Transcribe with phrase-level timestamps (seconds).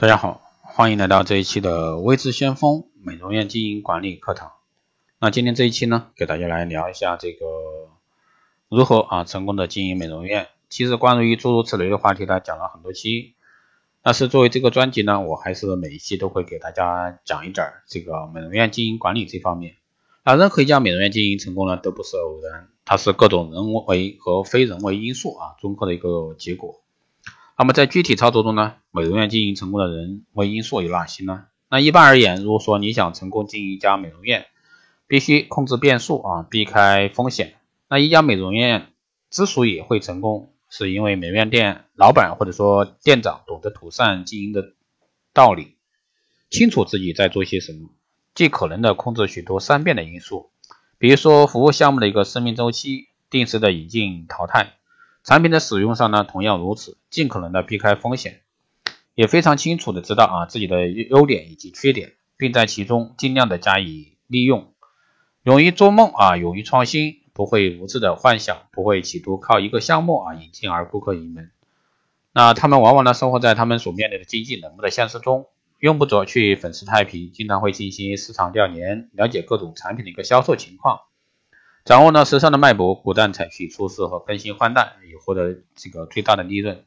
[0.00, 4.52] 大家好，欢迎来到这一期的微知先锋美容院经营管理课堂。
[5.18, 7.44] 那今天这一期呢，给大家来聊一下这个
[8.70, 10.48] 如何啊成功的经营美容院。
[10.70, 13.34] 其实关于诸如此类的话题呢，讲了很多期。
[14.00, 19.74] 但是作为这个专辑呢，我还是每一期都会给大家讲一点这个美容院经营管理这方面。
[20.24, 26.79] 那任何一家美容院经营成功呢，都不是偶然，它是各种人为和非人为因素啊综合的一个结果。
[27.60, 31.44] 那么在具体操作中呢，美容院经营成功的人为因素有哪些呢？
[31.68, 34.46] 那一般而言，如果说你想成功经营一家美容院，
[35.06, 37.56] 必须控制变数啊，避开风险。
[37.86, 38.86] 那一家美容院
[39.28, 44.72] 之所以会成功，是因为美容院店老板或者说店长懂得妥善经营的
[45.34, 45.76] 道理，
[46.48, 47.90] 清楚自己在做些什么，
[48.34, 50.48] 尽可能的控制许多善变的因素，
[50.96, 54.79] 比如说服务项目的一个生命周期，定时的引进淘汰。
[55.22, 58.40] 产品的使用上呢，同样如此，尽可能的避开风险，
[59.14, 64.72] 也非常清楚的知道啊自己的优点以及缺点，并在其中尽量的加以利用，
[65.42, 71.50] 勇于做梦啊，勇于创新，不会无知的幻想，不会企图靠一个项目啊引进而顾客盈门。
[72.32, 75.46] 那他们往往呢生活在他们所面临的经济冷漠的现实中，
[75.80, 81.00] 用不着去粉饰太平，经常会进行市场调研，了解各种产品的一个销售情况。
[81.90, 86.84] 掌握呢时尚的脉搏，果断采取措施和更新换代，以获得这个最大的利润。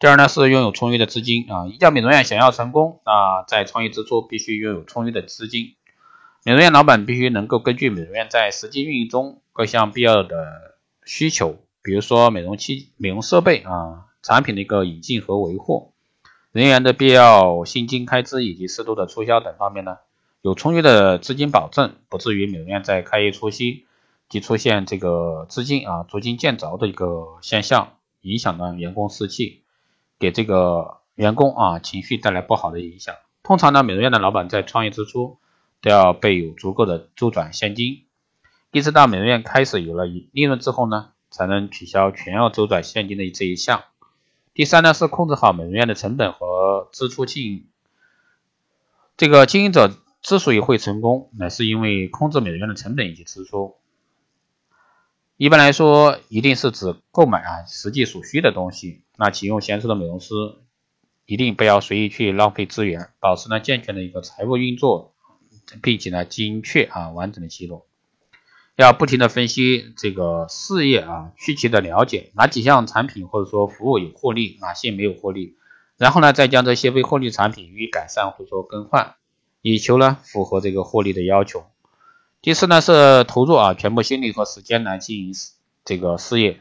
[0.00, 5.76] 第二呢是拥有充裕的资金啊，一家美容院想要成功，那在创业之初必须拥有充裕的资金。
[6.44, 15.92] 美容院老板必须能够根据美容院在实际运营中各项必要的需求，比如说美容器、美容设备啊，产品的一个引进和维护，
[16.50, 19.98] 人员的必要薪金开支以及适度的促销等方面呢，
[20.40, 23.86] 有充裕的资金保证，不至于美容院在开业初期。
[24.32, 29.62] 即出现这个资金啊捉襟见肘的一个现象，影响了员工士气，
[30.18, 33.14] 给这个员工啊情绪带来不好的影响。
[33.42, 35.36] 通常呢，美容院的老板在创业之初
[35.82, 38.06] 都要备有足够的周转现金，
[38.70, 43.84] 一直到美容院开始有了利润之后呢，才能取消全要周转现金的这一项。
[44.54, 47.66] 第三呢，是控制好美容院的成本和支出性。
[49.18, 53.76] 这个经营者之所以会成功，乃是因为控制美容院的成本以及支出。
[55.36, 59.02] 一般来说，一定是指购买啊实际所需的东西。
[59.16, 60.34] 那启用娴熟的美容师，
[61.26, 65.14] 一定不要随意去浪费资源，保持呢健全的一个财务运作，
[65.82, 67.86] 并且呢精确啊完整的记录。
[68.76, 75.56] 要不停的分析这个事业啊需求的了解，哪几项产品或者说服务有获利，哪些没有获利，
[75.96, 79.16] 然后呢再将这些未获利产品予以改善或者说更换，
[79.60, 81.64] 以求呢符合这个获利的要求。
[82.42, 85.32] 第四呢是投入啊全部心力和时间来经营
[85.84, 86.60] 这个事业，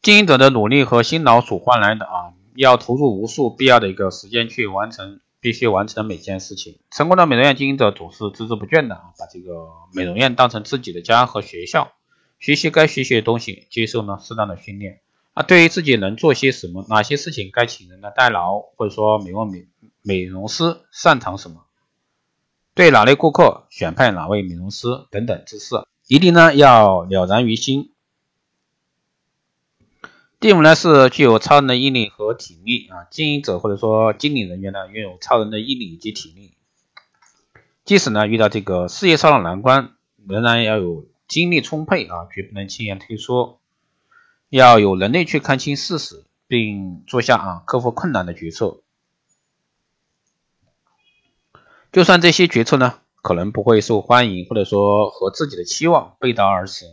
[0.00, 6.78] 经营者的努力和辛劳所换来的啊，要投入无数必要的一个时间去完成必须完成每件事情。
[6.90, 11.92] 成功的美容院经营者总是孜孜不倦的啊，把这个美容院当成自己的家和学校，
[12.38, 15.00] 学习该学习的东西，接受呢适当的训练
[15.34, 15.42] 啊。
[15.42, 19.66] 对于自己能做些什么，哪些事情该请人来代劳，或者说美容美
[20.00, 21.66] 美容师擅长什么。
[22.74, 27.92] 对哪类顾客选派哪位美容师等等之事，一定呢要了然于心。
[30.40, 36.54] 第五呢是具有超人的毅力和体力啊，经营者或者说经理人员呢拥有超人的毅力以及体力，
[37.84, 39.92] 即使呢遇到这个事业上的难关，
[40.26, 43.60] 仍然要有精力充沛啊，绝不能轻言退缩，
[44.48, 48.80] 要有能力去看清事实，并做下啊克服困难的决策。
[51.92, 56.86] 就算这些决策呢，可能不会受欢迎，或者说和自己的期望背道而驰，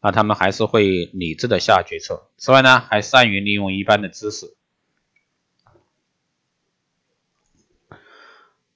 [0.00, 2.22] 那他们还是会理智的下决策。
[2.38, 4.56] 此外呢，还善于利用一般的知识。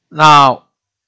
[0.09, 0.63] 那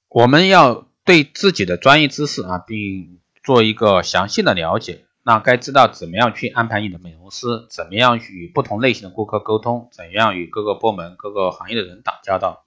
[0.07, 5.05] 我们要对自己的专业知识啊，并做一个详细的了解。
[5.21, 12.65] 那该知道怎么样去安排你的美容师，怎么样与不同类型的顾客沟通，怎样与各个部门、各个行业的人打交道。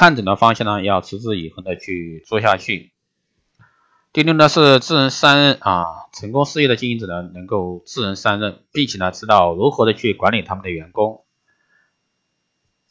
[0.00, 2.90] 看准的方向呢，要持之以恒的去做下去。
[4.14, 11.26] 第六呢是知人三任啊，成功事业的经营者呢，能够知人三任，并且呢知道如何的去管理他们的员工。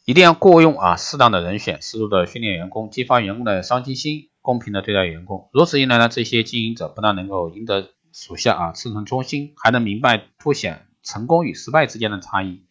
[0.04, 5.50] 一定要雇佣啊适当的人选，适度的训练员工，激发员工的上进心，公平的对待员工。
[5.52, 12.62] 如此一来呢，这些经营者不但能够赢得属下啊赤诚忠心，还能明白凸显成功与失败之间的差异，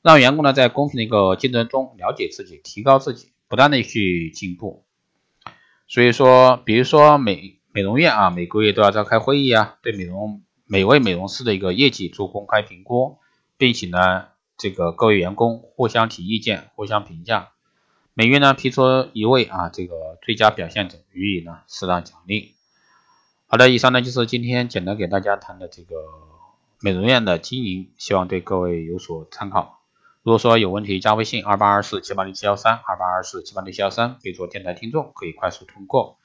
[0.00, 3.32] 让员工呢在公平的一个竞争中了解自己，提高自己。
[3.50, 4.84] 不断的去进步，
[5.88, 13.18] 所以说，比如说美美容院啊，每个月都要召开会议啊，对美容每位美容师的一个业绩做公开评估，
[13.56, 17.48] 并且呢，这个各位员工互相提意见，互相评价，
[18.14, 22.54] 每月呢批出一位啊这个最佳表现者，予以呢适当奖励。
[23.48, 25.96] 好的，以上呢就是今天简单给大家谈的这个
[26.80, 29.79] 美容院的经营，希望对各位有所参考。
[30.22, 36.18] 如果说有问题，加微信二八二四七八零七幺三二八二四七八零七幺三，可以做电台听众，可以快速通过。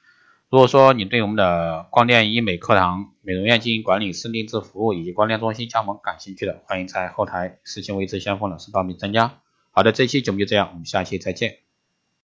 [0.50, 9.40] 如果说你对我们的光电医美课堂、美容院经营管理、私定制服务以及光电中心加盟感兴趣的，欢迎在后台私信位置先锋老师报名参加。
[9.70, 11.65] 好的，这期节目就这样，我们下期再见。